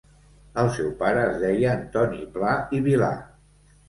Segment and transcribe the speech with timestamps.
[0.61, 3.11] El seu pare es deia Antoni Pla i Vilar.